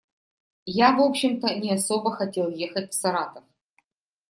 [0.75, 3.43] Я, в общем-то, не особо хотел ехать в Саратов.